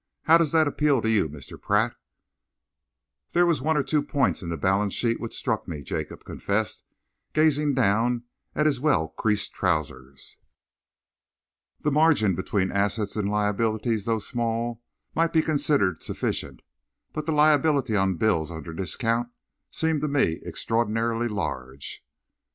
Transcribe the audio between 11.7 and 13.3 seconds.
"The margin between assets and